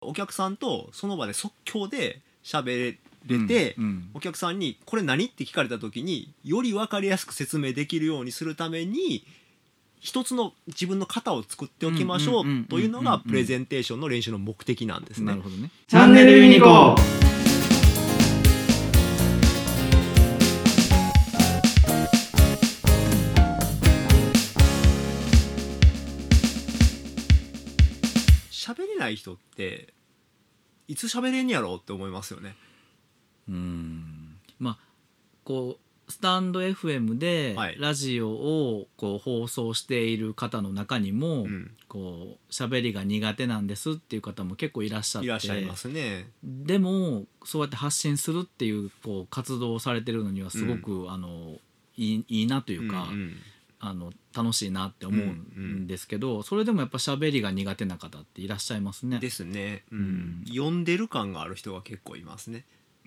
[0.00, 9.24] お客さんとその場で即興で喋れて、うんうんお客さんに「これ何?」って聞かれた時により分かりやすく説明できるようにするために
[10.00, 15.42] 一つの自分の型を作っておきましょうんうんうんうんうというのがプレゼンテーションの練習の目的なんですねなる。
[15.42, 16.96] ほどねチャンネルユニコ
[28.72, 29.92] 喋れない人って
[30.88, 32.56] いつ喋れんやろうって思いますよね。
[33.48, 34.36] うん。
[34.58, 34.78] まあ
[35.44, 37.76] こうスタンド FM ではい。
[37.78, 41.70] ラジオをこう放送している方の中にも、うん。
[41.88, 45.26] こう喋りが苦手なんですっていう方も結構いらっしゃって。
[45.26, 46.28] いらっしゃいますね。
[46.42, 51.56] でもそうやって発信するっていうこう活動をされてるのにはすごく、あの
[51.96, 53.36] いいいいなというか、うんうん
[53.82, 59.18] あの楽しいなって思うんですけど、それでもやっぱ喋りが苦手な方っていらっしゃいますね。
[59.18, 59.98] ですね、うん。
[59.98, 60.44] うん。
[60.46, 62.66] 読んでる感がある人が結構いますね。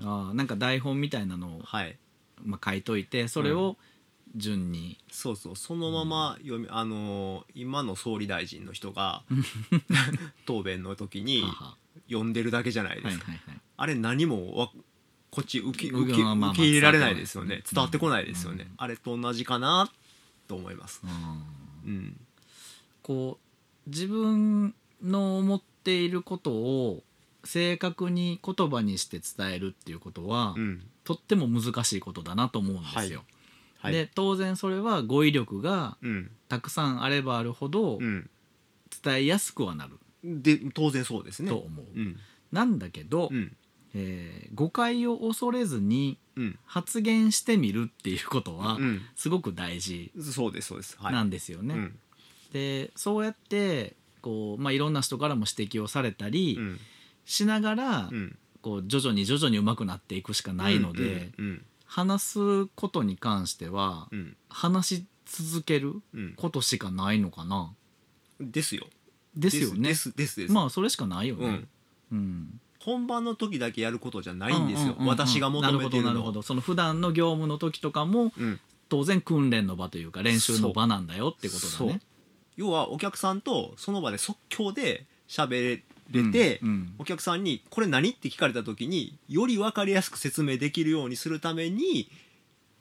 [0.00, 1.98] あーなんか台本みたいなのを、はい。
[2.42, 3.76] まあ、書いといてそれを
[4.34, 5.56] 順に、そうそう。
[5.56, 9.22] そのまま読み、あのー今の総理大臣の人が
[10.46, 11.44] 答弁の時に
[12.08, 13.60] 読んでるだけじゃないですか、はいはいはい。
[13.76, 14.70] あれ何もわ
[15.30, 17.56] こっち受けうん受け受け入れられないですよね。
[17.56, 18.74] 伝伝わってこないですよね、うん。
[18.78, 19.90] あれと同じかな
[20.46, 21.02] と思います、
[21.84, 21.90] うん。
[21.90, 22.20] うん、
[23.02, 23.38] こ
[23.86, 27.02] う自分の思っていることを
[27.44, 30.82] 正確に言葉にして伝えるっていうことは、うん。
[31.04, 33.24] とっても難しいことだなと思うんですよ。
[33.78, 33.92] はい。
[33.92, 36.30] で当然それは語彙力がうん。
[36.48, 38.30] たくさんあればあるほどうん。
[39.04, 39.98] 伝えやすくはなる。
[40.24, 41.50] で当然そうですね。
[41.50, 41.86] と思う。
[41.94, 42.16] うん。
[42.52, 43.56] なんだけど、うん。
[43.94, 46.58] えー誤解を恐れずにうん。
[46.64, 49.02] 発言してみるっていうことはうん。
[49.16, 50.96] すごく大事そうですそうです。
[50.98, 51.12] はい。
[51.12, 51.74] なんですよね。
[51.74, 51.98] うん。
[52.52, 56.80] でそうやってこう、まあ、いろんな人からも指摘をされたりうん。
[57.24, 58.38] しながら、うん。
[58.62, 64.36] こう徐々に徐々に上手くなっていくしかないので、うん話すことに関してはうん。
[64.48, 66.34] 話し続けるうん。
[66.36, 67.72] ことしかないのかな？
[68.40, 68.86] ですよ。
[69.36, 69.90] ですよね。
[69.90, 70.52] ですですです。
[70.52, 71.46] まあそれしかないよね。
[71.46, 71.68] うん、
[72.12, 76.42] うん本番の時だけやることじゃないんですよ、私が求めてるなるほどなるのほど。
[76.42, 82.00] その普段の業務の時とかもうん、当然訓練の場というか練習の場なんだよってことだね。
[82.56, 86.94] 要はお客さんとその場で即興で喋れて、うんうん。
[86.98, 92.10] お客さんに「これ何?」って聞かれた時により分かりやすく説明できるようにするために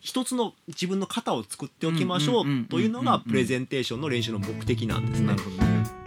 [0.00, 5.26] 一つの自分の型を作っておきましょうというのがプレゼンテーションの練習の目的なんですね。
[5.26, 5.42] なる。
[5.42, 5.99] ほどね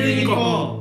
[0.00, 0.77] れる日